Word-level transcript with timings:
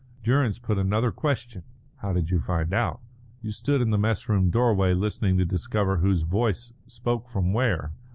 Durrance 0.23 0.57
put 0.57 0.79
another 0.79 1.11
question: 1.11 1.61
"How 1.97 2.11
did 2.11 2.31
you 2.31 2.39
find 2.39 2.73
out?" 2.73 3.01
"You 3.43 3.51
stood 3.51 3.81
in 3.81 3.91
the 3.91 3.99
mess 3.99 4.27
room 4.27 4.49
doorway 4.49 4.95
listening 4.95 5.37
to 5.37 5.45
discover 5.45 5.97
whose 5.97 6.23
voice 6.23 6.73
spoke 6.87 7.27
from 7.27 7.53
where. 7.53 7.91